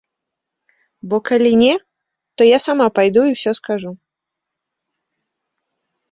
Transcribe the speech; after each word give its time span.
Бо 1.09 1.17
калі 1.29 1.49
не, 1.63 1.73
то 2.41 2.47
я 2.47 2.59
сама 2.67 2.87
пайду 2.99 3.21
і 3.31 3.35
ўсё 3.35 3.51
скажу. 3.59 3.91